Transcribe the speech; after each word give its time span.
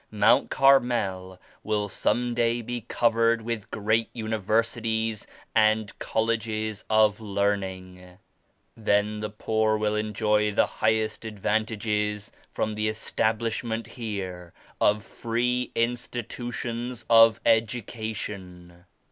Mount 0.09 0.49
Carmel 0.49 1.39
will 1.63 1.87
some 1.87 2.33
day 2.33 2.63
be 2.63 2.81
covered 2.87 3.39
with 3.43 3.69
great 3.69 4.09
universities 4.13 5.27
and 5.53 5.99
colleges 5.99 6.83
of 6.89 7.19
learning. 7.19 8.17
Then 8.75 9.19
the 9.19 9.29
poor 9.29 9.77
will 9.77 9.93
enjoy 9.95 10.51
the 10.53 10.65
highest 10.65 11.23
advantages 11.23 12.31
from 12.51 12.73
the 12.73 12.87
establishment 12.87 13.85
here 13.85 14.53
of 14.81 15.03
free 15.05 15.71
institutions 15.75 17.05
of 17.07 17.39
education." 17.45 18.85